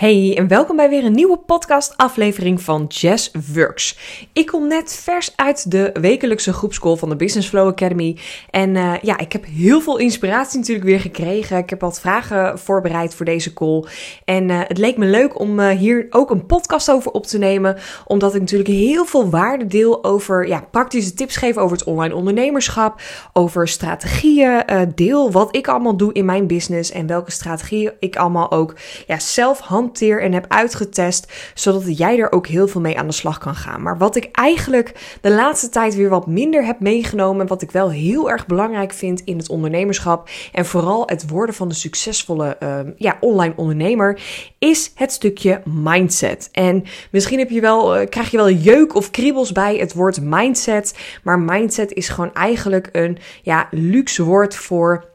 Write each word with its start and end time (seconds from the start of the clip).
Hey 0.00 0.36
en 0.36 0.48
welkom 0.48 0.76
bij 0.76 0.88
weer 0.88 1.04
een 1.04 1.12
nieuwe 1.12 1.36
podcast 1.36 1.96
aflevering 1.96 2.60
van 2.60 2.86
Jazz 2.88 3.30
Works. 3.54 3.98
Ik 4.32 4.46
kom 4.46 4.68
net 4.68 5.00
vers 5.02 5.32
uit 5.36 5.70
de 5.70 5.90
wekelijkse 6.00 6.52
groepscall 6.52 6.96
van 6.96 7.08
de 7.08 7.16
Business 7.16 7.48
Flow 7.48 7.68
Academy. 7.68 8.16
En 8.50 8.74
uh, 8.74 8.94
ja, 9.02 9.18
ik 9.18 9.32
heb 9.32 9.44
heel 9.44 9.80
veel 9.80 9.98
inspiratie 9.98 10.58
natuurlijk 10.58 10.86
weer 10.86 11.00
gekregen. 11.00 11.58
Ik 11.58 11.70
heb 11.70 11.80
wat 11.80 12.00
vragen 12.00 12.58
voorbereid 12.58 13.14
voor 13.14 13.26
deze 13.26 13.52
call. 13.52 13.84
En 14.24 14.48
uh, 14.48 14.60
het 14.62 14.78
leek 14.78 14.96
me 14.96 15.06
leuk 15.06 15.38
om 15.40 15.58
uh, 15.58 15.68
hier 15.68 16.06
ook 16.10 16.30
een 16.30 16.46
podcast 16.46 16.90
over 16.90 17.10
op 17.10 17.26
te 17.26 17.38
nemen. 17.38 17.76
Omdat 18.06 18.34
ik 18.34 18.40
natuurlijk 18.40 18.70
heel 18.70 19.04
veel 19.04 19.30
waarde 19.30 19.66
deel 19.66 20.04
over 20.04 20.46
ja, 20.46 20.64
praktische 20.70 21.14
tips 21.14 21.36
geef 21.36 21.56
over 21.56 21.76
het 21.76 21.86
online 21.86 22.14
ondernemerschap. 22.14 23.00
Over 23.32 23.68
strategieën 23.68 24.64
deel 24.94 25.30
wat 25.30 25.56
ik 25.56 25.68
allemaal 25.68 25.96
doe 25.96 26.12
in 26.12 26.24
mijn 26.24 26.46
business. 26.46 26.90
En 26.90 27.06
welke 27.06 27.30
strategieën 27.30 27.92
ik 27.98 28.16
allemaal 28.16 28.50
ook 28.50 28.74
ja, 29.06 29.18
zelf 29.18 29.58
hand 29.58 29.88
en 29.98 30.32
heb 30.32 30.44
uitgetest, 30.48 31.32
zodat 31.54 31.98
jij 31.98 32.18
er 32.18 32.32
ook 32.32 32.46
heel 32.46 32.68
veel 32.68 32.80
mee 32.80 32.98
aan 32.98 33.06
de 33.06 33.12
slag 33.12 33.38
kan 33.38 33.54
gaan. 33.54 33.82
Maar 33.82 33.98
wat 33.98 34.16
ik 34.16 34.28
eigenlijk 34.32 35.18
de 35.20 35.30
laatste 35.30 35.68
tijd 35.68 35.94
weer 35.94 36.08
wat 36.08 36.26
minder 36.26 36.64
heb 36.64 36.80
meegenomen, 36.80 37.46
wat 37.46 37.62
ik 37.62 37.70
wel 37.70 37.90
heel 37.90 38.30
erg 38.30 38.46
belangrijk 38.46 38.92
vind 38.92 39.20
in 39.24 39.38
het 39.38 39.48
ondernemerschap 39.48 40.28
en 40.52 40.66
vooral 40.66 41.02
het 41.06 41.28
worden 41.28 41.54
van 41.54 41.68
een 41.68 41.74
succesvolle 41.74 42.56
uh, 42.62 42.78
ja, 42.96 43.16
online 43.20 43.54
ondernemer, 43.56 44.20
is 44.58 44.92
het 44.94 45.12
stukje 45.12 45.62
mindset. 45.64 46.48
En 46.52 46.84
misschien 47.10 47.38
heb 47.38 47.50
je 47.50 47.60
wel, 47.60 48.00
uh, 48.00 48.08
krijg 48.08 48.30
je 48.30 48.36
wel 48.36 48.50
jeuk 48.50 48.94
of 48.94 49.10
kriebels 49.10 49.52
bij 49.52 49.76
het 49.76 49.94
woord 49.94 50.20
mindset, 50.22 50.98
maar 51.22 51.38
mindset 51.38 51.92
is 51.92 52.08
gewoon 52.08 52.34
eigenlijk 52.34 52.88
een 52.92 53.18
ja, 53.42 53.68
luxe 53.70 54.24
woord 54.24 54.56
voor 54.56 55.09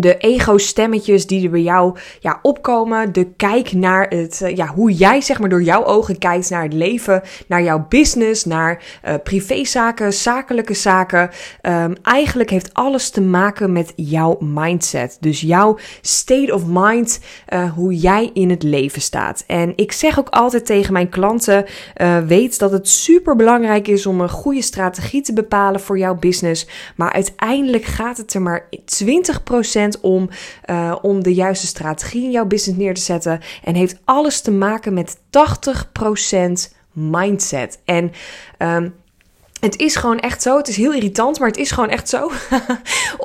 de 0.00 0.16
ego-stemmetjes 0.16 1.26
die 1.26 1.44
er 1.44 1.50
bij 1.50 1.60
jou 1.60 1.98
ja, 2.20 2.38
opkomen. 2.42 3.12
De 3.12 3.32
kijk 3.36 3.72
naar 3.72 4.06
het, 4.08 4.40
uh, 4.42 4.56
ja, 4.56 4.66
hoe 4.66 4.92
jij 4.92 5.20
zeg 5.20 5.38
maar 5.38 5.48
door 5.48 5.62
jouw 5.62 5.84
ogen 5.84 6.18
kijkt 6.18 6.50
naar 6.50 6.62
het 6.62 6.72
leven, 6.72 7.22
naar 7.46 7.62
jouw 7.62 7.86
business, 7.88 8.44
naar 8.44 8.82
uh, 9.04 9.14
privézaken, 9.22 10.12
zakelijke 10.12 10.74
zaken. 10.74 11.30
Um, 11.62 11.94
eigenlijk 12.02 12.50
heeft 12.50 12.74
alles 12.74 13.10
te 13.10 13.20
maken 13.20 13.72
met 13.72 13.92
jouw 13.96 14.36
mindset. 14.40 15.16
Dus 15.20 15.40
jouw 15.40 15.78
state 16.00 16.54
of 16.54 16.62
mind, 16.66 17.20
uh, 17.52 17.72
hoe 17.72 17.94
jij 17.94 18.30
in 18.32 18.50
het 18.50 18.62
leven 18.62 19.02
staat. 19.02 19.44
En 19.46 19.72
ik 19.76 19.92
zeg 19.92 20.18
ook 20.18 20.28
altijd 20.28 20.66
tegen 20.66 20.92
mijn 20.92 21.08
klanten: 21.08 21.64
weet 22.26 22.58
dat 22.58 22.70
het 22.70 22.88
super 22.88 23.36
belangrijk 23.36 23.88
is 23.88 24.06
om 24.06 24.20
een 24.20 24.28
goede 24.28 24.62
strategie 24.62 25.22
te 25.22 25.32
bepalen 25.32 25.80
voor 25.80 25.98
jouw 25.98 26.14
business. 26.14 26.66
Maar 26.96 27.12
uiteindelijk 27.12 27.84
gaat 27.84 28.16
het 28.16 28.34
er 28.34 28.42
maar 28.42 28.68
20% 29.04 29.87
om, 30.00 30.28
uh, 30.70 30.96
om 31.02 31.22
de 31.22 31.34
juiste 31.34 31.66
strategie 31.66 32.24
in 32.24 32.30
jouw 32.30 32.46
business 32.46 32.78
neer 32.78 32.94
te 32.94 33.00
zetten. 33.00 33.40
En 33.64 33.74
heeft 33.74 33.98
alles 34.04 34.40
te 34.40 34.50
maken 34.50 34.94
met 34.94 35.16
80% 35.16 35.20
mindset. 36.92 37.80
En 37.84 38.12
um, 38.58 38.94
het 39.60 39.76
is 39.76 39.96
gewoon 39.96 40.18
echt 40.18 40.42
zo. 40.42 40.56
Het 40.56 40.68
is 40.68 40.76
heel 40.76 40.92
irritant, 40.92 41.38
maar 41.38 41.48
het 41.48 41.56
is 41.56 41.70
gewoon 41.70 41.88
echt 41.88 42.08
zo. 42.08 42.24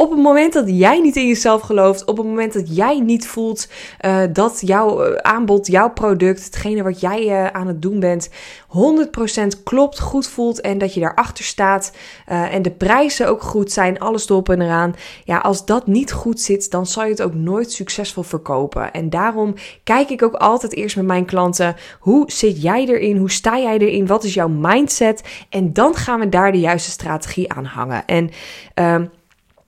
op 0.04 0.10
het 0.10 0.20
moment 0.20 0.54
dat 0.54 0.66
jij 0.68 1.00
niet 1.00 1.16
in 1.16 1.28
jezelf 1.28 1.62
gelooft, 1.62 2.06
op 2.06 2.18
het 2.18 2.26
moment 2.26 2.54
dat 2.54 2.76
jij 2.76 3.00
niet 3.00 3.28
voelt 3.28 3.68
uh, 4.06 4.22
dat 4.34 4.62
jouw 4.66 5.04
eh, 5.04 5.16
aanbod, 5.16 5.68
jouw 5.68 5.90
product, 5.90 6.46
hetgene 6.46 6.84
wat 6.84 7.00
jij 7.00 7.52
aan 7.52 7.68
het 7.68 7.82
doen 7.82 8.00
bent, 8.00 8.30
100% 8.74 9.64
klopt, 9.64 10.00
goed 10.00 10.28
voelt 10.28 10.62
en 10.62 10.78
dat 10.78 10.94
je 10.94 11.00
daarachter 11.00 11.44
staat 11.44 11.92
uh, 12.32 12.54
en 12.54 12.62
de 12.62 12.72
prijzen 12.72 13.28
ook 13.28 13.42
goed 13.42 13.72
zijn, 13.72 14.00
alles 14.00 14.30
erop 14.30 14.50
en 14.50 14.62
eraan. 14.62 14.96
Ja, 15.24 15.38
als 15.38 15.66
dat 15.66 15.88
niet 15.88 16.12
goed 16.12 16.42
zit, 16.42 16.72
dan 16.72 16.86
zal 16.86 17.04
je 17.04 17.10
het 17.10 17.22
ook 17.22 17.34
nooit 17.34 17.72
succesvol 17.72 18.24
verkopen. 18.24 18.92
En 18.92 19.10
daarom 19.10 19.54
kijk 19.84 20.10
ik 20.10 20.24
ook 20.24 20.36
altijd 20.36 20.76
eerst 20.76 20.96
met 20.96 21.06
mijn 21.06 21.26
klanten, 21.26 21.76
hoe 22.00 22.32
zit 22.32 22.62
jij 22.62 22.86
erin? 22.86 23.18
Hoe 23.18 23.32
sta 23.32 23.58
jij 23.58 23.78
erin? 23.78 24.08
Wat 24.08 24.24
is 24.24 24.34
jouw 24.34 24.48
mindset? 24.50 25.24
En 25.50 25.74
dan 25.74 25.96
gaan 25.96 26.20
we 26.20 26.30
daar 26.30 26.52
de 26.52 26.60
juiste 26.60 26.92
strategie 26.92 27.54
aan 27.54 27.66
hangen. 27.66 28.06
En 28.06 28.30
um, 28.76 29.12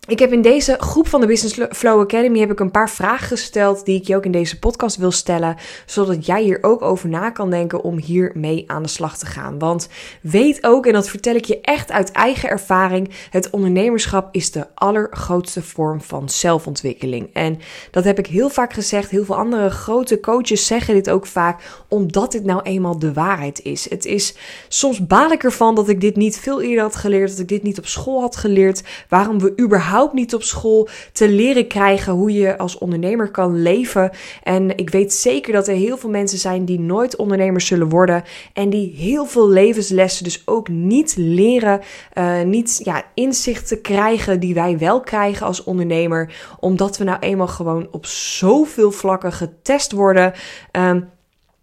ik 0.08 0.20
heb 0.20 0.32
in 0.32 0.42
deze 0.42 0.76
groep 0.80 1.08
van 1.08 1.22
de 1.22 1.28
Business 1.28 1.78
Flow 1.78 2.00
Academy 2.00 2.40
heb 2.40 2.52
ik 2.52 2.60
een 2.60 2.72
paar 2.72 2.90
vragen 2.90 3.28
gesteld 3.28 3.86
die 3.86 4.00
ik 4.00 4.08
je 4.08 4.16
ook 4.16 4.26
in 4.26 4.32
deze 4.32 4.60
podcast 4.60 4.98
wil 4.98 5.12
stellen, 5.12 5.56
zodat 5.86 6.26
jij 6.26 6.44
hier 6.44 6.58
ook 6.62 6.82
over 6.82 7.10
na 7.10 7.30
kan 7.30 7.50
denken 7.50 7.84
om 7.84 7.98
hiermee 7.98 8.64
aan 8.68 8.84
de 8.84 8.90
slag 8.90 9.18
te 9.18 9.26
gaan. 9.26 9.60
Want 9.60 9.88
weet 10.22 10.64
ook, 10.66 10.86
en 10.86 10.94
dat 10.94 11.10
vertel 11.10 11.36
ik 11.36 11.46
je 11.46 11.62
echt 11.62 11.92
uit 11.92 12.12
eigen 12.12 12.50
ervaring, 12.50 13.10
het 13.30 13.50
ondernemerschap 13.50 14.28
is 14.32 14.52
de 14.52 14.68
allergrootste 14.76 15.62
vorm 15.62 16.02
van 16.02 16.30
zelfontwikkeling. 16.30 17.30
En 17.34 17.60
dat 17.92 18.04
heb 18.04 18.20
ik 18.20 18.28
heel 18.28 18.50
vaak 18.50 18.74
gezegd, 18.74 19.10
heel 19.10 19.26
veel 19.26 19.36
andere 19.36 19.70
grote 19.70 20.20
coaches 20.20 20.66
zeggen 20.66 20.94
dit 20.94 21.10
ook 21.10 21.26
vaak, 21.26 21.62
omdat 21.88 22.32
dit 22.32 22.44
nou 22.44 22.62
eenmaal 22.62 23.00
de 23.00 23.14
waarheid 23.14 23.62
is. 23.62 23.90
Het 23.90 24.06
is 24.06 24.36
soms 24.68 25.08
baal 25.08 25.32
ik 25.32 25.44
ervan 25.44 25.76
dat 25.76 25.90
ik 25.90 26.02
dit 26.02 26.16
niet 26.16 26.38
veel 26.38 26.62
eerder 26.62 26.84
had 26.84 26.96
geleerd, 26.96 27.30
dat 27.30 27.40
ik 27.40 27.48
dit 27.48 27.64
niet 27.64 27.78
op 27.78 27.86
school 27.86 28.22
had 28.22 28.36
geleerd, 28.36 28.84
waarom 29.10 29.40
we 29.40 29.54
überhaupt 29.60 29.94
überhaupt 29.96 30.14
niet 30.14 30.34
op 30.34 30.44
school 30.44 30.88
te 31.12 31.30
leren 31.30 31.68
krijgen 31.68 32.14
hoe 32.14 32.34
je 32.34 32.58
als 32.58 32.78
ondernemer 32.78 33.32
kan 33.32 33.62
leven. 33.62 34.12
En 34.44 34.78
ik 34.78 34.90
weet 34.90 35.14
zeker 35.14 35.54
dat 35.54 35.68
er 35.68 35.76
heel 35.76 35.98
veel 35.98 36.10
mensen 36.10 36.38
zijn 36.38 36.66
die 36.66 36.80
nooit 36.80 37.16
ondernemers 37.16 37.66
zullen 37.66 37.90
worden. 37.90 38.24
En 38.54 38.70
die 38.70 38.94
heel 38.96 39.26
veel 39.26 39.50
levenslessen 39.50 40.24
dus 40.24 40.42
ook 40.46 40.68
niet 40.68 41.16
leren, 41.18 41.82
uh, 42.18 42.42
niet 42.42 42.80
ja, 42.84 43.04
inzichten 43.14 43.82
krijgen 43.82 44.40
die 44.40 44.54
wij 44.54 44.78
wel 44.78 45.02
krijgen 45.02 45.46
als 45.46 45.64
ondernemer. 45.64 46.34
Omdat 46.60 46.98
we 46.98 47.04
nou 47.04 47.20
eenmaal 47.20 47.48
gewoon 47.48 47.88
op 47.92 48.06
zoveel 48.06 48.92
vlakken 48.92 49.32
getest 49.32 49.92
worden. 49.92 50.34
Um, 50.72 51.14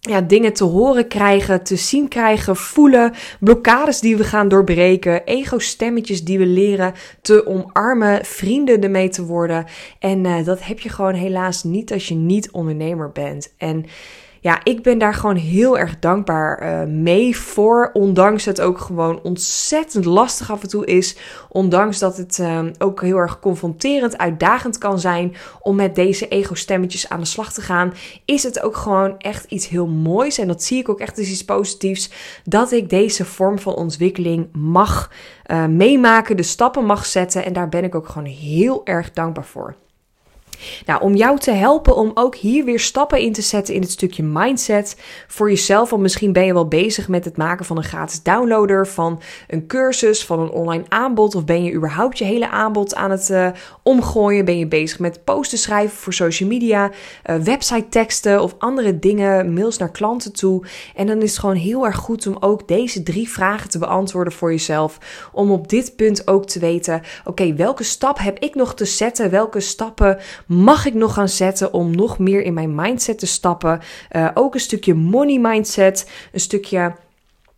ja, 0.09 0.21
dingen 0.21 0.53
te 0.53 0.65
horen 0.65 1.09
krijgen, 1.09 1.63
te 1.63 1.77
zien 1.77 2.09
krijgen, 2.09 2.57
voelen, 2.57 3.13
blokkades 3.41 4.01
die 4.01 4.17
we 4.17 4.25
gaan 4.25 4.49
doorbreken, 4.49 5.25
ego-stemmetjes 5.25 6.25
die 6.25 6.39
we 6.39 6.47
leren 6.47 6.95
te 7.21 7.47
omarmen, 7.47 8.25
vrienden 8.25 8.83
ermee 8.83 9.09
te 9.09 9.25
worden. 9.25 9.65
En 9.99 10.25
uh, 10.25 10.45
dat 10.45 10.65
heb 10.65 10.81
je 10.81 10.89
gewoon 10.89 11.15
helaas 11.15 11.65
niet 11.65 11.93
als 11.93 12.09
je 12.09 12.15
niet 12.15 12.51
ondernemer 12.51 13.11
bent. 13.13 13.55
En 13.59 13.85
ja, 14.43 14.61
ik 14.65 14.83
ben 14.83 14.99
daar 14.99 15.15
gewoon 15.15 15.37
heel 15.37 15.79
erg 15.79 15.99
dankbaar 15.99 16.63
uh, 16.63 16.89
mee 16.89 17.37
voor. 17.37 17.91
Ondanks 17.93 18.45
het 18.45 18.61
ook 18.61 18.79
gewoon 18.79 19.21
ontzettend 19.23 20.05
lastig 20.05 20.51
af 20.51 20.63
en 20.63 20.69
toe 20.69 20.87
is. 20.87 21.17
Ondanks 21.49 21.99
dat 21.99 22.17
het 22.17 22.39
uh, 22.39 22.61
ook 22.79 23.03
heel 23.03 23.17
erg 23.17 23.41
confronterend, 23.41 24.19
uitdagend 24.19 24.79
kan 24.79 24.99
zijn 25.01 25.35
om 25.61 25.77
met 25.77 25.95
deze 25.95 26.29
ego-stemmetjes 26.29 27.09
aan 27.09 27.21
de 27.21 27.27
slag 27.27 27.53
te 27.53 27.61
gaan. 27.61 27.93
Is 28.25 28.43
het 28.43 28.63
ook 28.63 28.77
gewoon 28.77 29.19
echt 29.19 29.45
iets 29.45 29.69
heel 29.69 29.87
moois. 29.87 30.39
En 30.39 30.47
dat 30.47 30.63
zie 30.63 30.79
ik 30.79 30.89
ook 30.89 31.01
echt 31.01 31.19
als 31.19 31.31
iets 31.31 31.45
positiefs. 31.45 32.11
Dat 32.45 32.73
ik 32.73 32.91
deze 32.91 33.25
vorm 33.25 33.59
van 33.59 33.75
ontwikkeling 33.75 34.49
mag 34.53 35.11
uh, 35.47 35.67
meemaken, 35.67 36.37
de 36.37 36.43
stappen 36.43 36.85
mag 36.85 37.07
zetten. 37.07 37.45
En 37.45 37.53
daar 37.53 37.69
ben 37.69 37.85
ik 37.85 37.95
ook 37.95 38.09
gewoon 38.09 38.29
heel 38.29 38.81
erg 38.85 39.13
dankbaar 39.13 39.45
voor. 39.45 39.75
Nou, 40.87 41.03
om 41.03 41.15
jou 41.15 41.39
te 41.39 41.51
helpen 41.51 41.97
om 41.97 42.11
ook 42.15 42.35
hier 42.35 42.65
weer 42.65 42.81
stappen 42.81 43.19
in 43.19 43.33
te 43.33 43.43
zetten 43.43 43.75
in 43.75 43.81
het 43.81 43.91
stukje 43.91 44.23
mindset 44.23 44.97
voor 45.27 45.49
jezelf. 45.49 45.91
Want 45.91 46.03
misschien 46.03 46.33
ben 46.33 46.45
je 46.45 46.53
wel 46.53 46.69
bezig 46.69 47.09
met 47.09 47.25
het 47.25 47.37
maken 47.37 47.65
van 47.65 47.77
een 47.77 47.85
gratis 47.85 48.23
downloader, 48.23 48.87
van 48.87 49.21
een 49.49 49.67
cursus, 49.67 50.25
van 50.25 50.41
een 50.41 50.51
online 50.51 50.85
aanbod. 50.89 51.35
Of 51.35 51.45
ben 51.45 51.65
je 51.65 51.73
überhaupt 51.73 52.19
je 52.19 52.25
hele 52.25 52.51
aanbod 52.51 52.95
aan 52.95 53.11
het 53.11 53.29
uh, 53.29 53.49
omgooien? 53.83 54.45
Ben 54.45 54.59
je 54.59 54.67
bezig 54.67 54.99
met 54.99 55.25
posten 55.25 55.59
schrijven 55.59 55.97
voor 55.97 56.13
social 56.13 56.49
media, 56.49 56.91
uh, 57.27 57.37
website 57.37 57.89
teksten 57.89 58.43
of 58.43 58.55
andere 58.59 58.99
dingen, 58.99 59.53
mails 59.53 59.79
naar 59.79 59.91
klanten 59.91 60.33
toe. 60.33 60.65
En 60.95 61.07
dan 61.07 61.23
is 61.23 61.31
het 61.31 61.41
gewoon 61.41 61.57
heel 61.57 61.87
erg 61.87 61.97
goed 61.97 62.27
om 62.27 62.37
ook 62.41 62.69
deze 62.69 63.03
drie 63.03 63.29
vragen 63.29 63.71
te 63.71 63.79
beantwoorden 63.79 64.33
voor 64.33 64.51
jezelf. 64.51 64.99
Om 65.33 65.51
op 65.51 65.69
dit 65.69 65.97
punt 65.97 66.29
ook 66.29 66.47
te 66.47 66.59
weten: 66.59 67.03
oké, 67.25 67.55
welke 67.55 67.85
stap 67.85 68.19
heb 68.19 68.39
ik 68.39 68.55
nog 68.55 68.75
te 68.75 68.85
zetten? 68.85 69.31
Welke 69.31 69.61
stappen 69.61 70.19
mag 70.53 70.87
ik 70.87 70.95
nog 70.95 71.15
gaan 71.15 71.29
zetten 71.29 71.73
om 71.73 71.97
nog 71.97 72.19
meer 72.19 72.43
in 72.43 72.55
mijn 72.55 72.75
mindset 72.75 73.19
te 73.19 73.27
stappen? 73.27 73.81
Uh, 74.11 74.29
ook 74.35 74.55
een 74.55 74.61
stukje 74.61 74.95
money 74.95 75.39
mindset, 75.39 76.11
een 76.33 76.41
stukje 76.41 76.93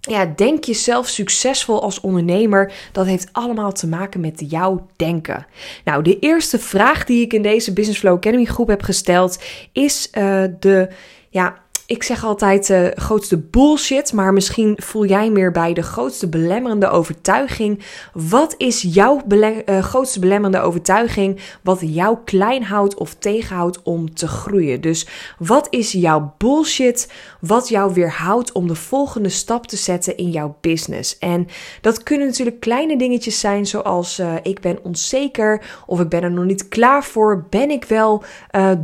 ja, 0.01 0.33
denk 0.37 0.65
jezelf 0.65 1.09
succesvol 1.09 1.83
als 1.83 2.01
ondernemer. 2.01 2.73
Dat 2.93 3.07
heeft 3.07 3.29
allemaal 3.33 3.73
te 3.73 3.87
maken 3.87 4.21
met 4.21 4.45
jouw 4.49 4.87
denken. 4.97 5.47
Nou, 5.85 6.03
de 6.03 6.19
eerste 6.19 6.59
vraag 6.59 7.05
die 7.05 7.23
ik 7.23 7.33
in 7.33 7.43
deze 7.43 7.73
Business 7.73 8.01
Flow 8.01 8.17
Academy 8.17 8.45
groep 8.45 8.69
heb 8.69 8.83
gesteld 8.83 9.43
is 9.73 10.09
uh, 10.13 10.45
de 10.61 10.89
ja, 11.31 11.64
ik 11.87 12.03
zeg 12.03 12.25
altijd 12.25 12.69
uh, 12.69 12.87
grootste 12.95 13.39
bullshit, 13.39 14.13
maar 14.13 14.33
misschien 14.33 14.77
voel 14.83 15.05
jij 15.05 15.31
meer 15.31 15.51
bij 15.51 15.73
de 15.73 15.83
grootste 15.83 16.29
belemmerende 16.29 16.89
overtuiging. 16.89 17.83
Wat 18.13 18.55
is 18.57 18.83
jouw 18.83 19.23
uh, 19.29 19.79
grootste 19.83 20.21
belemmerende 20.21 20.61
overtuiging 20.61 21.41
wat 21.63 21.79
jou 21.83 22.19
klein 22.25 22.65
houdt 22.65 22.95
of 22.95 23.15
tegenhoudt 23.15 23.83
om 23.83 24.15
te 24.15 24.29
groeien? 24.29 24.81
Dus 24.81 25.07
wat 25.39 25.67
is 25.71 25.93
jouw 25.93 26.35
bullshit 26.39 27.13
wat 27.41 27.69
jou 27.69 27.95
weerhoudt 27.95 28.53
om 28.53 28.69
de 28.69 28.75
volgende 28.75 29.29
stap 29.29 29.67
te 29.67 29.77
zetten 29.77 30.17
in 30.17 30.31
jouw 30.31 30.57
business? 30.61 31.19
En 31.19 31.47
dat 31.81 32.03
kunnen 32.03 32.27
natuurlijk 32.27 32.61
kleine 32.61 32.99
dingetjes 32.99 33.41
zijn 33.41 33.67
zoals 33.67 34.21
uh, 34.21 34.35
ik 34.43 34.61
ben 34.61 34.79
onzeker 34.83 35.63
of 35.87 36.01
ik 36.01 36.09
ben 36.09 36.23
er 36.23 36.31
nog 36.31 36.45
niet 36.45 36.69
klaar 36.69 37.05
voor. 37.05 37.47
Ben 37.51 37.71
ik 37.71 37.85
wel 37.85 38.23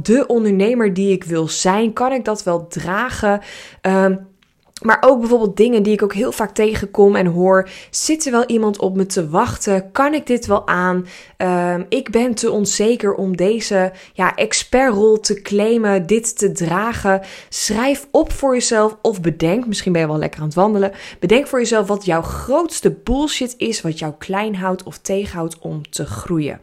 de 0.02 0.24
ondernemer 0.26 0.94
die 0.94 1.12
ik 1.12 1.24
wil 1.24 1.48
zijn? 1.48 1.92
Kan 1.92 2.12
ik 2.12 2.24
dat 2.24 2.42
wel 2.42 2.66
dragen? 2.66 2.89
Ehm, 3.80 4.16
maar 4.80 4.98
ook 5.00 5.20
bijvoorbeeld 5.20 5.56
dingen 5.56 5.82
die 5.82 5.92
ik 5.92 6.02
ook 6.02 6.14
heel 6.14 6.32
vaak 6.32 6.54
tegenkom 6.54 7.16
en 7.16 7.26
hoor. 7.26 7.68
Zit 7.90 8.26
er 8.26 8.32
wel 8.32 8.44
iemand 8.46 8.78
op 8.78 8.96
me 8.96 9.06
te 9.06 9.28
wachten? 9.28 9.92
Kan 9.92 10.14
ik 10.14 10.26
dit 10.26 10.46
wel 10.46 10.66
aan? 10.66 11.06
Ehm, 11.36 11.84
ik 11.88 12.10
ben 12.10 12.34
te 12.34 12.50
onzeker 12.50 13.14
om 13.14 13.36
deze 13.36 13.92
ja, 14.12 14.34
expertrol 14.34 15.20
te 15.20 15.42
claimen, 15.42 16.06
dit 16.06 16.38
te 16.38 16.52
dragen. 16.52 17.20
Schrijf 17.48 18.08
op 18.10 18.32
voor 18.32 18.54
jezelf 18.54 18.96
of 19.02 19.20
bedenk, 19.20 19.66
misschien 19.66 19.92
ben 19.92 20.00
je 20.00 20.06
wel 20.06 20.18
lekker 20.18 20.40
aan 20.40 20.46
het 20.46 20.54
wandelen. 20.54 20.92
Bedenk 21.18 21.46
voor 21.46 21.58
jezelf 21.58 21.86
wat 21.86 22.04
jouw 22.04 22.22
grootste 22.22 22.90
bullshit 22.90 23.54
is, 23.56 23.80
wat 23.80 23.98
jou 23.98 24.12
klein 24.18 24.56
houdt 24.56 24.82
of 24.82 24.98
tegenhoudt 24.98 25.58
om 25.58 25.90
te 25.90 26.06
groeien. 26.06 26.60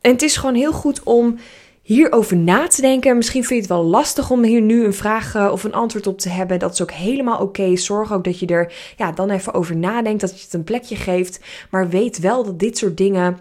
En 0.00 0.10
het 0.10 0.22
is 0.22 0.36
gewoon 0.36 0.54
heel 0.54 0.72
goed 0.72 1.02
om 1.02 1.38
hierover 1.84 2.36
na 2.36 2.66
te 2.66 2.80
denken. 2.80 3.16
Misschien 3.16 3.44
vind 3.44 3.64
je 3.64 3.74
het 3.74 3.80
wel 3.80 3.90
lastig 3.90 4.30
om 4.30 4.42
hier 4.42 4.60
nu 4.60 4.84
een 4.84 4.94
vraag 4.94 5.34
eh, 5.34 5.48
of 5.52 5.64
een 5.64 5.74
antwoord 5.74 6.06
op 6.06 6.18
te 6.18 6.28
hebben. 6.28 6.58
Dat 6.58 6.72
is 6.72 6.82
ook 6.82 6.90
helemaal 6.90 7.40
oké. 7.40 7.76
Zorg 7.76 8.12
ook 8.12 8.24
dat 8.24 8.38
je 8.38 8.46
er 8.46 8.72
ja, 8.96 9.12
dan 9.12 9.30
even 9.30 9.54
over 9.54 9.76
nadenkt, 9.76 10.20
dat 10.20 10.38
je 10.38 10.44
het 10.44 10.54
een 10.54 10.64
plekje 10.64 10.96
geeft. 10.96 11.40
Maar 11.70 11.88
weet 11.88 12.18
wel 12.18 12.44
dat 12.44 12.58
dit 12.58 12.78
soort 12.78 12.96
dingen 12.96 13.38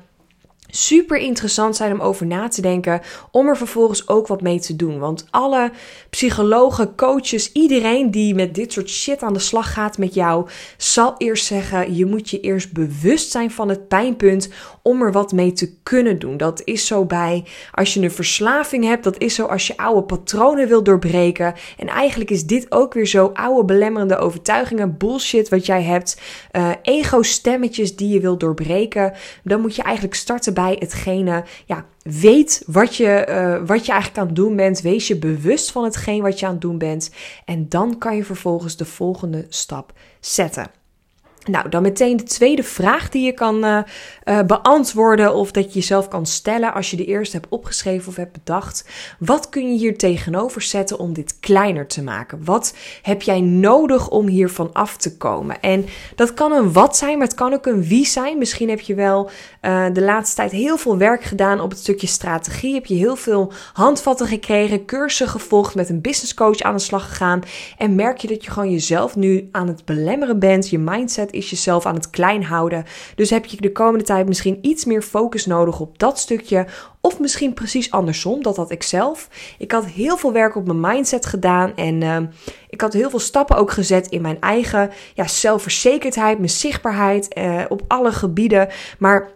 super 0.76 1.18
interessant 1.18 1.76
zijn 1.76 1.92
om 1.92 2.00
over 2.00 2.26
na 2.26 2.48
te 2.48 2.62
denken, 2.62 3.02
om 3.32 3.48
er 3.48 3.58
vervolgens 3.58 4.08
ook 4.08 4.28
wat 4.28 4.42
mee 4.42 4.60
te 4.60 4.76
doen. 4.76 5.00
Want 5.00 5.28
alle 5.30 5.72
psychologen, 6.10 6.96
coaches, 6.96 7.52
iedereen 7.52 8.12
die 8.12 8.36
met 8.36 8.56
dit 8.56 8.74
soort 8.74 8.90
shit 8.90 9.22
aan 9.22 9.34
de 9.34 9.40
slag 9.40 9.74
gaat 9.74 9.98
met 9.98 10.14
jou, 10.14 10.50
zal 10.78 11.16
eerst 11.18 11.46
zeggen: 11.46 11.96
je 11.96 12.06
moet 12.06 12.30
je 12.30 12.40
eerst 12.40 12.74
bewust 12.74 13.32
zijn 13.32 13.52
van 13.52 13.70
het 13.70 13.88
pijnpunt 13.88 14.50
om 14.82 15.02
er 15.02 15.12
wat 15.12 15.32
mee 15.32 15.52
te 15.52 15.74
kunnen 15.84 16.20
doen. 16.20 16.38
Dat 16.38 16.62
is 16.64 16.88
zo 16.88 17.06
bij 17.06 17.46
als 17.72 17.94
je 17.94 18.02
een 18.02 18.12
verslaving 18.12 18.84
hebt, 18.84 19.04
dat 19.04 19.18
is 19.18 19.36
zo 19.36 19.46
als 19.46 19.68
je 19.68 19.78
oude 19.78 20.04
patronen 20.04 20.68
wil 20.68 20.84
doorbreken. 20.84 21.54
En 21.78 21.88
eigenlijk 21.88 22.30
is 22.30 22.46
dit 22.46 22.72
ook 22.72 22.94
weer 22.94 23.08
zo 23.08 23.32
oude 23.34 23.66
belemmerende 23.66 24.18
overtuigingen, 24.18 24.98
bullshit 24.98 25.50
wat 25.50 25.66
jij 25.66 25.84
hebt, 25.84 26.22
uh, 26.52 26.70
ego-stemmetjes 26.82 27.96
die 27.96 28.10
je 28.10 28.20
wil 28.20 28.38
doorbreken. 28.38 29.14
Dan 29.44 29.62
moet 29.62 29.76
je 29.76 29.82
eigenlijk 29.82 30.16
starten 30.16 30.54
bij 30.54 30.63
hetgene, 30.72 31.44
ja, 31.66 31.86
weet 32.04 32.64
wat 32.66 32.96
je, 32.96 33.28
uh, 33.30 33.68
wat 33.68 33.86
je 33.86 33.92
eigenlijk 33.92 34.22
aan 34.22 34.28
het 34.28 34.36
doen 34.36 34.56
bent. 34.56 34.82
Wees 34.82 35.08
je 35.08 35.18
bewust 35.18 35.72
van 35.72 35.84
hetgeen 35.84 36.22
wat 36.22 36.40
je 36.40 36.46
aan 36.46 36.52
het 36.52 36.62
doen 36.62 36.78
bent. 36.78 37.12
En 37.46 37.70
dan 37.70 37.98
kan 37.98 38.16
je 38.16 38.24
vervolgens 38.24 38.78
de 38.78 38.86
volgende 38.86 39.46
stap 39.50 39.94
zetten. 40.20 40.72
Nou, 41.46 41.70
dan 41.70 41.82
meteen 41.82 42.18
de 42.18 42.24
tweede 42.24 42.64
vraag 42.64 43.10
die 43.10 43.26
je 43.26 43.32
kan 43.32 43.66
uh, 43.66 43.80
uh, 44.26 44.42
beantwoorden 44.42 45.34
of 45.34 45.52
dat 45.52 45.64
je 45.64 45.80
jezelf 45.80 46.08
kan 46.08 46.26
stellen 46.26 46.74
als 46.74 46.92
je 46.92 46.98
de 46.98 47.06
eerste 47.06 47.38
hebt 47.38 47.52
opgeschreven 47.52 48.08
of 48.08 48.16
hebt 48.16 48.32
bedacht. 48.32 48.86
Wat 49.20 49.50
kun 49.50 49.72
je 49.72 49.78
hier 49.78 49.98
tegenover 49.98 50.62
zetten 50.62 51.00
om 51.00 51.14
dit 51.14 51.40
kleiner 51.40 51.88
te 51.88 52.04
maken? 52.04 52.46
Wat 52.46 52.74
heb 53.02 53.22
jij 53.22 53.42
nodig 53.42 54.10
om 54.10 54.28
hiervan 54.28 54.70
af 54.74 54.98
te 54.98 55.18
komen? 55.18 55.62
En 55.62 55.86
dat 56.16 56.34
kan 56.34 56.52
een 56.52 56.74
wat 56.74 56.98
zijn, 56.98 57.18
maar 57.18 57.28
het 57.28 57.36
kan 57.36 57.54
ook 57.54 57.66
een 57.66 57.84
wie 57.84 58.06
zijn. 58.06 58.38
Misschien 58.38 58.70
heb 58.70 58.80
je 58.80 58.96
wel 58.96 59.30
uh, 59.62 59.86
de 59.94 60.02
laatste 60.02 60.36
tijd 60.36 60.52
heel 60.52 60.78
veel 60.78 60.98
werk 60.98 61.24
gedaan 61.24 61.62
op 61.62 61.70
het 61.70 61.80
stukje 61.80 62.08
strategie. 62.08 62.74
Heb 62.74 62.86
je 62.86 62.96
heel 62.96 63.16
veel 63.16 63.52
handvatten 63.74 64.28
gekregen, 64.28 64.86
cursussen 64.86 65.28
gevolgd, 65.28 65.76
met 65.76 65.90
een 65.90 66.02
business 66.02 66.34
coach 66.34 66.60
aan 66.60 66.76
de 66.76 66.82
slag 66.82 67.08
gegaan. 67.08 67.42
En 67.78 67.96
merk 67.96 68.18
je 68.18 68.28
dat 68.28 68.44
je 68.44 68.52
gewoon 68.52 68.72
jezelf 68.72 69.16
nu 69.16 69.50
aan 69.52 69.68
het 69.68 69.86
belemmeren 69.86 70.40
bent, 70.40 70.70
je 70.70 70.80
mindset 70.80 71.33
is 71.34 71.50
jezelf 71.50 71.86
aan 71.86 71.96
het 71.96 72.10
klein 72.10 72.44
houden. 72.44 72.86
Dus 73.16 73.30
heb 73.30 73.46
je 73.46 73.58
de 73.58 73.72
komende 73.72 74.06
tijd 74.06 74.28
misschien 74.28 74.58
iets 74.62 74.86
meer 74.86 75.02
focus 75.02 75.46
nodig 75.46 75.80
op 75.80 76.00
dat 76.00 76.20
stukje. 76.20 76.66
Of 77.02 77.20
misschien 77.20 77.54
precies 77.54 77.92
andersom, 77.92 78.44
dat 78.44 78.58
had 78.58 78.72
ik 78.72 78.84
zelf. 78.84 79.30
Ik 79.58 79.72
had 79.72 79.86
heel 79.86 80.18
veel 80.18 80.34
werk 80.34 80.56
op 80.56 80.66
mijn 80.66 80.80
mindset 80.80 81.26
gedaan 81.26 81.76
en 81.76 82.02
uh, 82.02 82.18
ik 82.70 82.82
had 82.82 82.94
heel 82.94 83.10
veel 83.10 83.20
stappen 83.20 83.56
ook 83.56 83.72
gezet 83.72 84.08
in 84.08 84.22
mijn 84.22 84.40
eigen 84.40 84.92
ja, 85.14 85.28
zelfverzekerdheid, 85.28 86.38
mijn 86.38 86.50
zichtbaarheid 86.50 87.38
uh, 87.38 87.62
op 87.70 87.82
alle 87.88 88.12
gebieden. 88.12 88.70
Maar 89.00 89.32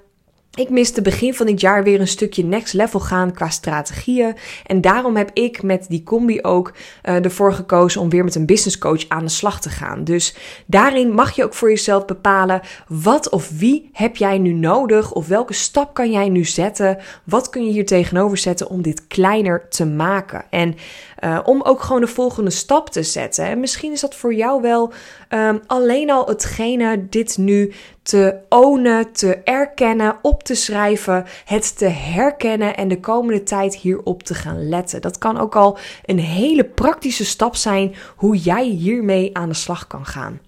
ik 0.58 0.70
miste 0.70 1.02
begin 1.02 1.34
van 1.34 1.46
dit 1.46 1.62
jaar 1.62 1.84
weer 1.84 2.00
een 2.00 2.08
stukje 2.08 2.44
next 2.44 2.74
level 2.74 3.00
gaan 3.00 3.34
qua 3.34 3.50
strategieën. 3.50 4.36
En 4.66 4.82
daarom 4.82 5.16
heb 5.16 5.30
ik 5.34 5.64
met 5.64 5.86
die 5.90 6.04
combi 6.04 6.42
ook 6.42 6.74
uh, 7.04 7.26
ervoor 7.26 7.54
gekozen 7.54 8.02
om 8.02 8.10
weer 8.10 8.24
met 8.24 8.36
een 8.36 8.46
business 8.46 8.78
coach 8.78 9.08
aan 9.08 9.24
de 9.24 9.30
slag 9.30 9.62
te 9.62 9.70
gaan. 9.70 10.04
Dus 10.04 10.36
daarin 10.66 11.14
mag 11.14 11.36
je 11.36 11.44
ook 11.44 11.54
voor 11.54 11.70
jezelf 11.70 12.06
bepalen 12.06 12.62
wat 12.88 13.30
of 13.30 13.50
wie 13.58 13.90
heb 13.94 14.16
jij 14.16 14.38
nu 14.38 14.54
nodig 14.54 15.12
of 15.12 15.28
welke 15.28 15.54
stap 15.54 15.94
kan 15.94 16.12
jij 16.12 16.30
nu 16.30 16.46
zetten. 16.46 16.98
Wat 17.24 17.50
kun 17.50 17.66
je 17.66 17.72
hier 17.72 17.86
tegenover 17.86 18.38
zetten 18.38 18.70
om 18.70 18.82
dit 18.82 19.08
kleiner 19.08 19.70
te 19.70 19.86
maken. 19.86 20.46
En 20.50 20.76
uh, 21.24 21.40
om 21.44 21.62
ook 21.62 21.82
gewoon 21.82 22.02
de 22.02 22.08
volgende 22.08 22.50
stap 22.50 22.90
te 22.90 23.04
zetten. 23.04 23.46
En 23.46 23.60
misschien 23.60 23.92
is 23.92 24.02
dat 24.02 24.16
voor 24.16 24.34
jou 24.34 24.62
wel 24.62 24.94
um, 25.30 25.62
alleen 25.68 26.12
al 26.12 26.28
hetgene 26.28 27.08
dit 27.10 27.38
nu 27.38 27.74
te 28.04 28.40
ownen, 28.50 29.12
te 29.12 29.36
erkennen, 29.36 30.16
op 30.22 30.44
te 30.44 30.56
schrijven, 30.56 31.26
het 31.46 31.78
te 31.78 31.86
herkennen 31.86 32.76
en 32.78 32.88
de 32.88 33.00
komende 33.00 33.44
tijd 33.44 33.76
hierop 33.76 34.24
te 34.24 34.34
gaan 34.34 34.70
letten. 34.70 35.02
Dat 35.02 35.18
kan 35.18 35.38
ook 35.38 35.56
al 35.56 35.78
een 36.06 36.20
hele 36.20 36.64
praktische 36.64 37.26
stap 37.26 37.56
zijn 37.56 37.96
hoe 38.16 38.38
jij 38.38 38.66
hiermee 38.66 39.38
aan 39.38 39.50
de 39.50 39.56
slag 39.56 39.88
kan 39.88 40.06
gaan. 40.06 40.40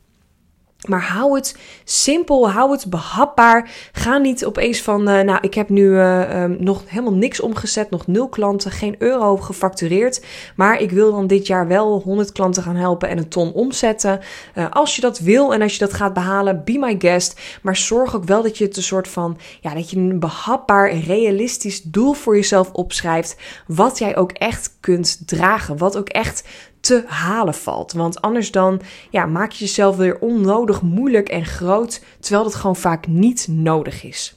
Maar 0.87 1.01
hou 1.01 1.35
het 1.35 1.57
simpel, 1.83 2.49
hou 2.49 2.71
het 2.71 2.89
behapbaar. 2.89 3.69
Ga 3.91 4.17
niet 4.17 4.45
opeens 4.45 4.81
van, 4.81 5.09
uh, 5.09 5.19
nou, 5.19 5.37
ik 5.41 5.53
heb 5.53 5.69
nu 5.69 5.83
uh, 5.83 6.41
um, 6.43 6.57
nog 6.59 6.83
helemaal 6.85 7.13
niks 7.13 7.39
omgezet, 7.39 7.89
nog 7.89 8.07
nul 8.07 8.29
klanten, 8.29 8.71
geen 8.71 8.95
euro 8.97 9.37
gefactureerd. 9.37 10.25
Maar 10.55 10.81
ik 10.81 10.91
wil 10.91 11.11
dan 11.11 11.27
dit 11.27 11.47
jaar 11.47 11.67
wel 11.67 12.01
100 12.01 12.31
klanten 12.31 12.63
gaan 12.63 12.75
helpen 12.75 13.09
en 13.09 13.17
een 13.17 13.27
ton 13.27 13.53
omzetten. 13.53 14.19
Uh, 14.55 14.65
als 14.71 14.95
je 14.95 15.01
dat 15.01 15.19
wil 15.19 15.53
en 15.53 15.61
als 15.61 15.73
je 15.73 15.79
dat 15.79 15.93
gaat 15.93 16.13
behalen, 16.13 16.63
be 16.65 16.77
my 16.77 16.95
guest. 16.99 17.39
Maar 17.61 17.75
zorg 17.75 18.15
ook 18.15 18.23
wel 18.23 18.41
dat 18.41 18.57
je 18.57 18.65
het 18.65 18.77
een 18.77 18.83
soort 18.83 19.07
van, 19.07 19.37
ja, 19.61 19.73
dat 19.73 19.89
je 19.89 19.97
een 19.97 20.19
behapbaar, 20.19 20.93
realistisch 20.93 21.81
doel 21.83 22.13
voor 22.13 22.35
jezelf 22.35 22.71
opschrijft. 22.71 23.35
Wat 23.67 23.97
jij 23.97 24.17
ook 24.17 24.31
echt 24.31 24.77
kunt 24.79 25.27
dragen. 25.27 25.77
Wat 25.77 25.97
ook 25.97 26.09
echt 26.09 26.43
te 26.79 27.03
halen 27.05 27.53
valt. 27.53 27.91
Want 27.91 28.21
anders 28.21 28.51
dan 28.51 28.81
ja, 29.09 29.25
maak 29.25 29.51
je 29.51 29.65
jezelf 29.65 29.95
weer 29.95 30.19
onnodig 30.19 30.81
moeilijk 30.81 31.29
en 31.29 31.45
groot, 31.45 32.03
terwijl 32.19 32.43
dat 32.43 32.55
gewoon 32.55 32.75
vaak 32.75 33.07
niet 33.07 33.47
nodig 33.49 34.03
is. 34.03 34.33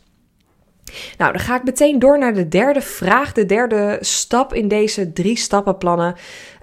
Nou, 1.18 1.32
dan 1.32 1.40
ga 1.40 1.56
ik 1.56 1.64
meteen 1.64 1.98
door 1.98 2.18
naar 2.18 2.34
de 2.34 2.48
derde 2.48 2.80
vraag, 2.80 3.32
de 3.32 3.46
derde 3.46 3.98
stap 4.00 4.54
in 4.54 4.68
deze 4.68 5.12
drie 5.12 5.38
stappenplannen. 5.38 6.14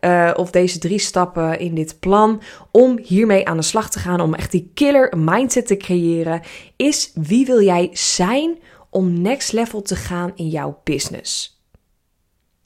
Uh, 0.01 0.31
of 0.35 0.51
deze 0.51 0.79
drie 0.79 0.99
stappen 0.99 1.59
in 1.59 1.75
dit 1.75 1.99
plan 1.99 2.41
om 2.71 2.99
hiermee 3.03 3.47
aan 3.47 3.57
de 3.57 3.63
slag 3.63 3.89
te 3.89 3.99
gaan, 3.99 4.21
om 4.21 4.33
echt 4.33 4.51
die 4.51 4.71
killer 4.73 5.13
mindset 5.17 5.67
te 5.67 5.77
creëren, 5.77 6.41
is 6.75 7.11
wie 7.13 7.45
wil 7.45 7.61
jij 7.61 7.89
zijn 7.93 8.57
om 8.89 9.21
next 9.21 9.51
level 9.51 9.81
te 9.81 9.95
gaan 9.95 10.31
in 10.35 10.47
jouw 10.47 10.81
business? 10.83 11.58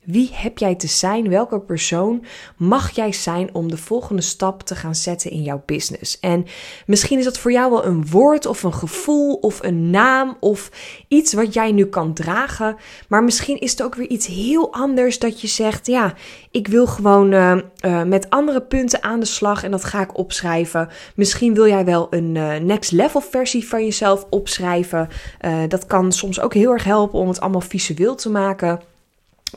Wie 0.06 0.30
heb 0.34 0.58
jij 0.58 0.76
te 0.76 0.88
zijn? 0.88 1.30
Welke 1.30 1.60
persoon 1.60 2.26
mag 2.58 2.92
jij 2.92 3.12
zijn 3.12 3.50
om 3.54 3.70
de 3.70 3.78
volgende 3.78 4.22
stap 4.22 4.62
te 4.64 4.76
gaan 4.76 4.96
zetten 4.96 5.32
in 5.32 5.42
jouw 5.42 5.64
business? 5.66 6.20
En 6.20 6.46
misschien 6.86 7.18
is 7.18 7.24
dat 7.24 7.38
voor 7.38 7.52
jou 7.52 7.72
wel 7.72 7.86
een 7.86 8.08
woord 8.08 8.46
of 8.46 8.64
een 8.64 8.74
gevoel 8.74 9.34
of 9.36 9.64
een 9.64 9.90
naam 9.90 10.38
of 10.40 10.72
iets 11.08 11.34
wat 11.34 11.54
jij 11.54 11.72
nu 11.72 11.86
kan 11.86 12.14
dragen. 12.14 12.76
Maar 13.08 13.24
misschien 13.24 13.60
is 13.60 13.72
het 13.72 13.84
ook 13.84 13.96
weer 13.96 14.08
iets 14.08 14.28
heel 14.28 14.74
anders 14.74 15.20
dat 15.20 15.42
je 15.42 15.48
zegt: 15.48 15.88
ja, 15.88 16.14
ik 16.52 16.68
wil 16.68 16.88
gewoon 16.88 17.32
uh, 17.32 17.58
uh, 17.86 18.04
met 18.04 18.30
andere 18.30 18.62
punten 18.62 19.04
aan 19.04 19.20
de 19.20 19.26
slag 19.26 19.64
en 19.64 19.72
dat 19.72 19.84
ga 19.84 20.02
ik 20.02 20.18
opschrijven. 20.18 20.90
Misschien 21.16 21.54
wil 21.54 21.68
jij 21.68 21.86
wel 21.86 22.08
een 22.10 22.36
uh, 22.36 22.56
next 22.56 22.92
level 22.92 23.22
versie 23.22 23.68
van 23.68 23.84
jezelf 23.84 24.26
opschrijven. 24.30 25.10
dat 25.68 25.86
kan 25.86 26.12
soms 26.12 26.40
ook 26.40 26.54
heel 26.54 26.72
erg 26.72 26.84
helpen 26.84 27.20
om 27.20 27.28
het 27.28 27.40
allemaal 27.40 27.62
visueel 27.62 28.16
te 28.16 28.30
maken. 28.30 28.92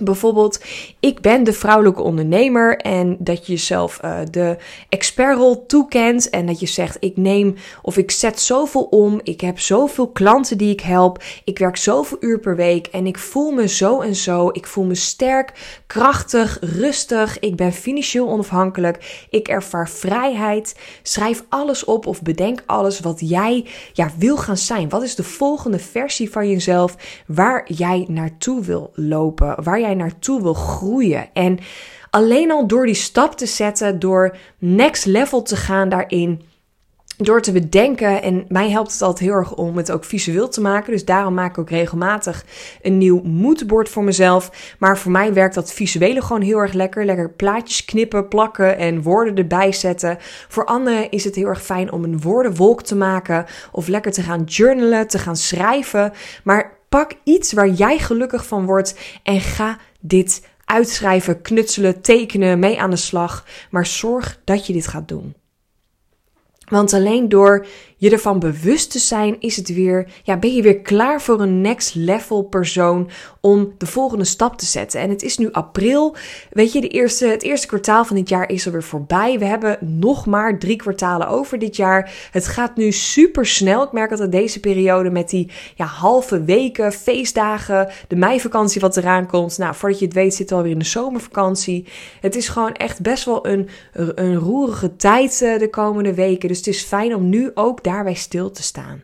Bijvoorbeeld, 0.01 0.65
ik 1.01 1.21
ben 1.21 1.45
de 1.45 1.53
vrouwelijke 1.53 2.03
ondernemer 2.03 2.77
en 2.77 3.17
dat 3.19 3.47
je 3.47 3.53
jezelf 3.53 4.01
uh, 4.05 4.19
de 4.31 4.57
expertrol 4.89 5.67
toekent 5.67 6.31
en 6.31 6.47
dat 6.47 6.61
je 6.61 6.67
zegt: 6.67 6.97
ik 7.01 7.17
neem 7.17 7.55
of 7.83 7.97
ik 7.97 8.11
zet 8.11 8.41
zoveel 8.41 8.83
om, 8.83 9.21
ik 9.23 9.41
heb 9.41 9.61
zoveel 9.61 10.09
klanten 10.09 10.59
die 10.59 10.73
ik 10.73 10.81
help, 10.81 11.23
ik 11.45 11.59
werk 11.59 11.77
zoveel 11.77 12.17
uur 12.21 12.39
per 12.39 12.57
week 12.57 12.87
en 12.87 13.07
ik 13.07 13.19
voel 13.19 13.51
me 13.51 13.69
zo 13.69 14.01
en 14.01 14.15
zo, 14.15 14.49
ik 14.53 14.67
voel 14.67 14.85
me 14.85 14.95
sterk, 14.95 15.81
krachtig, 15.87 16.59
rustig, 16.61 17.39
ik 17.39 17.57
ben 17.57 17.73
financieel 17.73 18.29
onafhankelijk, 18.29 19.27
ik 19.31 19.49
ervaar 19.49 19.89
vrijheid. 19.89 20.77
Schrijf 21.03 21.45
alles 21.49 21.85
op 21.85 22.07
of 22.07 22.23
bedenk 22.23 22.63
alles 22.67 23.01
wat 23.01 23.21
jij 23.21 23.67
ja, 23.93 24.11
wil 24.19 24.37
gaan 24.37 24.57
zijn. 24.57 24.89
Wat 24.89 25.03
is 25.03 25.15
de 25.15 25.23
volgende 25.23 25.79
versie 25.79 26.31
van 26.31 26.49
jezelf 26.49 26.97
waar 27.27 27.73
jij 27.73 28.05
naartoe 28.09 28.65
wil 28.65 28.91
lopen, 28.95 29.63
waar 29.63 29.81
jij 29.81 29.86
naartoe 29.95 30.43
wil 30.43 30.55
groeien. 30.55 31.29
En 31.33 31.59
alleen 32.11 32.51
al 32.51 32.67
door 32.67 32.87
die 32.87 32.95
stap 32.95 33.37
te 33.37 33.47
zetten, 33.47 33.99
door 33.99 34.37
next 34.59 35.07
level 35.07 35.43
te 35.43 35.57
gaan 35.57 35.89
daarin 35.89 36.43
door 37.17 37.43
te 37.43 37.53
bedenken. 37.53 38.23
En 38.23 38.45
mij 38.49 38.71
helpt 38.71 38.93
het 38.93 39.03
altijd 39.03 39.29
heel 39.29 39.39
erg 39.39 39.55
om 39.55 39.77
het 39.77 39.93
ook 39.93 40.05
visueel 40.05 40.49
te 40.49 40.61
maken. 40.61 40.93
Dus 40.93 41.05
daarom 41.05 41.35
maak 41.35 41.51
ik 41.51 41.59
ook 41.59 41.71
regelmatig 41.71 42.45
een 42.83 42.99
nieuw 42.99 43.23
moodboard 43.23 43.89
voor 43.89 44.05
mezelf. 44.05 44.75
Maar 44.79 44.99
voor 44.99 45.13
mij 45.13 45.33
werkt 45.33 45.55
dat 45.55 45.73
visuele 45.73 46.23
gewoon 46.23 46.43
heel 46.43 46.59
erg 46.59 46.73
lekker. 46.73 47.05
Lekker 47.05 47.31
plaatjes 47.31 47.85
knippen, 47.85 48.29
plakken 48.29 48.79
en 48.79 49.03
woorden 49.03 49.37
erbij 49.37 49.73
zetten. 49.73 50.17
Voor 50.49 50.65
anderen 50.65 51.11
is 51.11 51.25
het 51.25 51.35
heel 51.35 51.47
erg 51.47 51.63
fijn 51.63 51.93
om 51.93 52.05
een 52.05 52.21
woordenwolk 52.21 52.83
te 52.83 52.97
maken. 52.97 53.47
Of 53.73 53.87
lekker 53.87 54.13
te 54.13 54.23
gaan 54.23 54.43
journalen, 54.43 55.09
te 55.09 55.19
gaan 55.19 55.37
schrijven. 55.37 56.13
Maar 56.45 56.76
pak 56.89 57.13
iets 57.25 57.53
waar 57.53 57.69
jij 57.69 57.99
gelukkig 57.99 58.47
van 58.47 58.67
wordt 58.67 58.99
en 59.23 59.41
ga 59.41 59.79
dit 60.01 60.49
uitschrijven, 60.65 61.43
knutselen, 61.43 62.01
tekenen, 62.01 62.59
mee 62.59 62.81
aan 62.81 62.91
de 62.91 62.97
slag. 62.97 63.45
Maar 63.71 63.87
zorg 63.87 64.41
dat 64.45 64.67
je 64.67 64.73
dit 64.73 64.87
gaat 64.87 65.09
doen. 65.09 65.35
Want 66.69 66.93
alleen 66.93 67.29
door 67.29 67.67
je 67.99 68.11
ervan 68.11 68.39
bewust 68.39 68.91
te 68.91 68.99
zijn, 68.99 69.37
is 69.41 69.57
het 69.57 69.75
weer, 69.75 70.09
ja, 70.23 70.37
ben 70.37 70.55
je 70.55 70.63
weer 70.63 70.81
klaar 70.81 71.23
voor 71.23 71.41
een 71.41 71.61
next 71.61 71.95
level 71.95 72.43
persoon 72.43 73.11
om 73.41 73.75
de 73.79 73.87
volgende 73.87 74.25
stap 74.25 74.59
te 74.59 74.67
zetten. 74.67 75.01
En 75.01 75.11
het 75.11 75.23
is 75.23 75.39
nu 75.39 75.53
april. 75.53 76.17
Weet 76.51 76.73
je, 76.73 76.81
de 76.81 76.89
eerste, 76.89 77.27
het 77.27 77.43
eerste 77.43 77.67
kwartaal 77.67 78.05
van 78.05 78.17
dit 78.17 78.29
jaar 78.29 78.51
is 78.51 78.67
alweer 78.67 78.83
voorbij. 78.83 79.39
We 79.39 79.45
hebben 79.45 79.79
nog 79.81 80.27
maar 80.27 80.59
drie 80.59 80.77
kwartalen 80.77 81.29
over 81.29 81.59
dit 81.59 81.77
jaar. 81.77 82.29
Het 82.31 82.47
gaat 82.47 82.77
nu 82.77 82.93
super 82.93 83.47
snel. 83.47 83.83
Ik 83.83 83.93
merk 83.93 84.17
dat 84.17 84.33
deze 84.33 84.61
periode 84.61 85.11
met 85.11 85.31
die 85.31 85.51
ja, 85.75 85.85
halve 85.85 86.45
weken, 86.45 86.93
feestdagen, 86.93 87.89
de 88.09 88.17
meivakantie 88.17 88.81
wat 88.81 88.97
eraan 88.97 89.27
komt. 89.27 89.59
Nou, 89.59 89.75
voordat 89.75 89.99
je 89.99 90.05
het 90.05 90.15
weet 90.15 90.35
zitten 90.35 90.57
we 90.57 90.63
alweer 90.63 90.77
in 90.77 90.83
de 90.83 90.89
zomervakantie. 90.89 91.87
Het 92.21 92.37
is 92.37 92.49
gewoon 92.49 92.73
echt 92.73 93.03
best 93.03 93.25
wel 93.25 93.47
een, 93.47 93.69
een 93.93 94.37
roerige 94.37 94.97
tijd 94.97 95.43
eh, 95.43 95.59
de 95.59 95.71
komende 95.71 96.15
weken. 96.15 96.49
Dus 96.49 96.57
het 96.57 96.67
is 96.67 96.83
fijn 96.83 97.15
om 97.15 97.29
nu 97.29 97.51
ook 97.55 97.85
daarbij 97.87 98.15
stil 98.15 98.51
te 98.51 98.63
staan. 98.63 99.03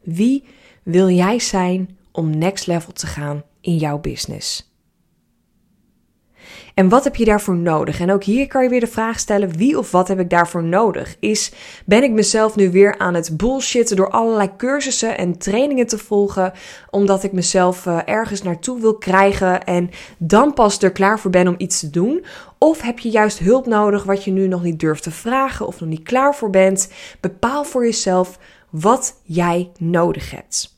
Wie 0.00 0.44
wil 0.82 1.08
jij 1.08 1.38
zijn 1.38 1.98
om 2.12 2.38
next 2.38 2.66
level 2.66 2.92
te 2.92 3.06
gaan 3.06 3.42
in 3.60 3.76
jouw 3.76 3.98
business? 3.98 4.71
En 6.74 6.88
wat 6.88 7.04
heb 7.04 7.16
je 7.16 7.24
daarvoor 7.24 7.56
nodig? 7.56 8.00
En 8.00 8.12
ook 8.12 8.24
hier 8.24 8.46
kan 8.46 8.62
je 8.62 8.68
weer 8.68 8.80
de 8.80 8.86
vraag 8.86 9.18
stellen: 9.18 9.56
wie 9.56 9.78
of 9.78 9.90
wat 9.90 10.08
heb 10.08 10.18
ik 10.18 10.30
daarvoor 10.30 10.64
nodig? 10.64 11.16
Is 11.20 11.52
ben 11.86 12.02
ik 12.02 12.10
mezelf 12.10 12.56
nu 12.56 12.70
weer 12.70 12.98
aan 12.98 13.14
het 13.14 13.36
bullshitten 13.36 13.96
door 13.96 14.10
allerlei 14.10 14.50
cursussen 14.56 15.18
en 15.18 15.38
trainingen 15.38 15.86
te 15.86 15.98
volgen, 15.98 16.52
omdat 16.90 17.22
ik 17.22 17.32
mezelf 17.32 17.86
uh, 17.86 17.98
ergens 18.04 18.42
naartoe 18.42 18.80
wil 18.80 18.94
krijgen 18.94 19.64
en 19.64 19.90
dan 20.18 20.54
pas 20.54 20.82
er 20.82 20.92
klaar 20.92 21.18
voor 21.18 21.30
ben 21.30 21.48
om 21.48 21.54
iets 21.58 21.80
te 21.80 21.90
doen? 21.90 22.24
Of 22.58 22.80
heb 22.80 22.98
je 22.98 23.10
juist 23.10 23.38
hulp 23.38 23.66
nodig 23.66 24.04
wat 24.04 24.24
je 24.24 24.30
nu 24.30 24.48
nog 24.48 24.62
niet 24.62 24.80
durft 24.80 25.02
te 25.02 25.10
vragen 25.10 25.66
of 25.66 25.80
nog 25.80 25.88
niet 25.88 26.02
klaar 26.02 26.34
voor 26.34 26.50
bent? 26.50 26.92
Bepaal 27.20 27.64
voor 27.64 27.84
jezelf 27.84 28.38
wat 28.70 29.20
jij 29.22 29.70
nodig 29.78 30.30
hebt. 30.30 30.76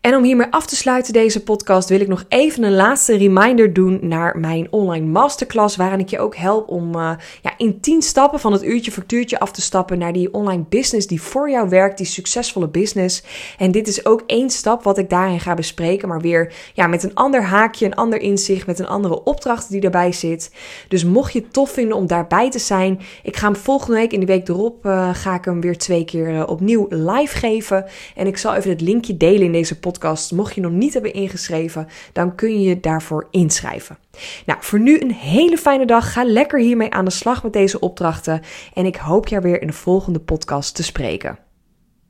En 0.00 0.14
om 0.14 0.24
hiermee 0.24 0.46
af 0.50 0.66
te 0.66 0.76
sluiten 0.76 1.12
deze 1.12 1.42
podcast 1.42 1.88
wil 1.88 2.00
ik 2.00 2.08
nog 2.08 2.24
even 2.28 2.62
een 2.62 2.74
laatste 2.74 3.16
reminder 3.16 3.72
doen 3.72 3.98
naar 4.02 4.38
mijn 4.38 4.66
online 4.70 5.06
masterclass, 5.06 5.76
waarin 5.76 5.98
ik 5.98 6.08
je 6.08 6.18
ook 6.18 6.36
help 6.36 6.68
om 6.68 6.96
uh, 6.96 7.10
ja, 7.42 7.54
in 7.56 7.80
10 7.80 8.02
stappen 8.02 8.40
van 8.40 8.52
het 8.52 8.64
uurtje 8.64 8.90
factuurtje 8.90 9.40
af 9.40 9.52
te 9.52 9.60
stappen 9.60 9.98
naar 9.98 10.12
die 10.12 10.34
online 10.34 10.64
business 10.68 11.06
die 11.06 11.22
voor 11.22 11.50
jou 11.50 11.68
werkt, 11.68 11.96
die 11.96 12.06
succesvolle 12.06 12.68
business. 12.68 13.22
En 13.58 13.70
dit 13.70 13.88
is 13.88 14.06
ook 14.06 14.22
één 14.26 14.50
stap 14.50 14.82
wat 14.82 14.98
ik 14.98 15.10
daarin 15.10 15.40
ga 15.40 15.54
bespreken, 15.54 16.08
maar 16.08 16.20
weer 16.20 16.52
ja, 16.74 16.86
met 16.86 17.02
een 17.02 17.14
ander 17.14 17.42
haakje, 17.42 17.86
een 17.86 17.94
ander 17.94 18.20
inzicht, 18.20 18.66
met 18.66 18.78
een 18.78 18.88
andere 18.88 19.24
opdracht 19.24 19.70
die 19.70 19.80
erbij 19.80 20.12
zit. 20.12 20.50
Dus 20.88 21.04
mocht 21.04 21.32
je 21.32 21.40
het 21.40 21.52
tof 21.52 21.70
vinden 21.70 21.96
om 21.96 22.06
daarbij 22.06 22.50
te 22.50 22.58
zijn, 22.58 23.00
ik 23.22 23.36
ga 23.36 23.46
hem 23.46 23.56
volgende 23.56 23.96
week 23.96 24.12
in 24.12 24.20
de 24.20 24.26
week 24.26 24.48
erop 24.48 24.86
uh, 24.86 25.14
ga 25.14 25.34
ik 25.34 25.44
hem 25.44 25.60
weer 25.60 25.78
twee 25.78 26.04
keer 26.04 26.30
uh, 26.30 26.42
opnieuw 26.46 26.86
live 26.88 27.38
geven. 27.38 27.84
En 28.14 28.26
ik 28.26 28.36
zal 28.36 28.54
even 28.54 28.70
het 28.70 28.80
linkje 28.80 29.16
delen 29.16 29.42
in 29.42 29.52
deze 29.52 29.74
podcast 29.74 29.88
podcast. 29.90 30.32
Mocht 30.32 30.54
je 30.54 30.60
nog 30.60 30.72
niet 30.72 30.92
hebben 30.92 31.12
ingeschreven, 31.12 31.88
dan 32.12 32.34
kun 32.34 32.60
je 32.60 32.68
je 32.68 32.80
daarvoor 32.80 33.26
inschrijven. 33.30 33.98
Nou, 34.46 34.58
voor 34.62 34.80
nu 34.80 35.00
een 35.00 35.12
hele 35.12 35.58
fijne 35.58 35.86
dag. 35.86 36.12
Ga 36.12 36.24
lekker 36.24 36.58
hiermee 36.58 36.90
aan 36.90 37.04
de 37.04 37.10
slag 37.10 37.42
met 37.42 37.52
deze 37.52 37.80
opdrachten. 37.80 38.42
En 38.74 38.86
ik 38.86 38.96
hoop 38.96 39.28
je 39.28 39.40
weer 39.40 39.60
in 39.60 39.66
de 39.66 39.72
volgende 39.72 40.20
podcast 40.20 40.74
te 40.74 40.82
spreken. 40.82 41.38